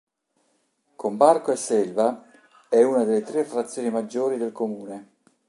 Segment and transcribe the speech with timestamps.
[0.95, 2.25] Con Barco e Selva
[2.67, 5.09] è una delle tre frazioni "maggiori" del Comune.